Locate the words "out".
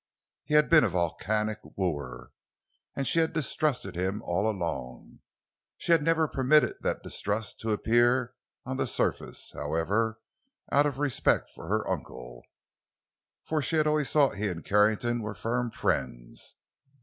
10.71-10.87